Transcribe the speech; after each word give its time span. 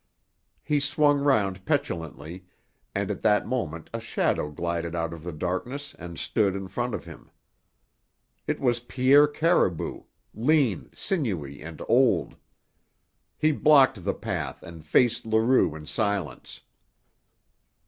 He 0.63 0.79
swung 0.79 1.19
round 1.19 1.63
petulantly, 1.63 2.45
and 2.95 3.11
at 3.11 3.21
that 3.21 3.45
moment 3.45 3.91
a 3.93 3.99
shadow 3.99 4.49
glided 4.49 4.95
out 4.95 5.13
of 5.13 5.21
the 5.23 5.31
darkness 5.31 5.93
and 5.99 6.17
stood 6.17 6.55
in 6.55 6.67
front 6.69 6.95
of 6.95 7.05
him. 7.05 7.29
It 8.47 8.59
was 8.59 8.79
Pierre 8.79 9.27
Caribou, 9.27 10.05
lean, 10.33 10.89
sinewy 10.95 11.61
and 11.61 11.83
old. 11.87 12.35
He 13.37 13.51
blocked 13.51 14.03
the 14.03 14.15
path 14.15 14.63
and 14.63 14.83
faced 14.83 15.23
Leroux 15.27 15.75
in 15.75 15.85
silence. 15.85 16.61